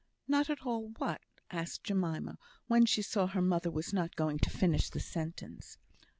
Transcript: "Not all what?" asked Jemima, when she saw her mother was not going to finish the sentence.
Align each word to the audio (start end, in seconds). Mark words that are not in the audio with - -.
"Not 0.27 0.49
all 0.65 0.87
what?" 0.97 1.21
asked 1.51 1.83
Jemima, 1.83 2.39
when 2.65 2.87
she 2.87 3.03
saw 3.03 3.27
her 3.27 3.39
mother 3.43 3.69
was 3.69 3.93
not 3.93 4.15
going 4.15 4.39
to 4.39 4.49
finish 4.49 4.89
the 4.89 4.99
sentence. 4.99 5.77